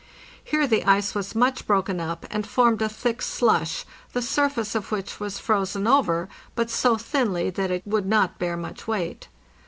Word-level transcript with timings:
Here 0.43 0.65
the 0.65 0.83
ice 0.85 1.13
was 1.13 1.35
much 1.35 1.67
broken 1.67 1.99
up, 1.99 2.25
and 2.31 2.47
formed 2.47 2.81
a 2.81 2.89
thick 2.89 3.21
slush, 3.21 3.85
the 4.13 4.21
surface 4.23 4.73
of 4.73 4.91
which 4.91 5.19
was 5.19 5.37
frozen 5.37 5.85
over, 5.85 6.27
but 6.55 6.71
so 6.71 6.97
thinly 6.97 7.51
that 7.51 7.69
it 7.69 7.83
would 7.85 8.07
not 8.07 8.39
bear 8.39 8.57
much 8.57 8.87
weight. 8.87 9.27